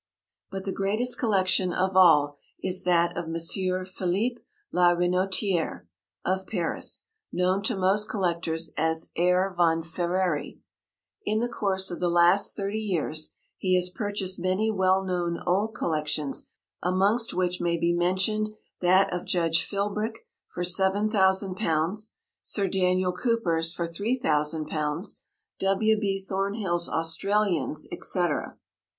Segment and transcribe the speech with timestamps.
[0.49, 3.35] But the greatest collection of all is that of M.
[3.85, 4.39] Philipp
[4.71, 5.81] la Renotiérè,
[6.25, 10.57] of Paris, known to most collectors as Herr von Ferrary.
[11.23, 15.75] In the course of the last thirty years he has purchased many well known old
[15.75, 16.47] collections,
[16.81, 18.49] amongst which may be mentioned
[18.79, 22.09] that of Judge Philbrick for £7,000,
[22.41, 25.13] Sir Daniel Cooper's for £3,000,
[25.59, 25.99] W.
[25.99, 26.19] B.
[26.19, 28.53] Thornhill's Australians, etc.
[28.55, 28.59] M.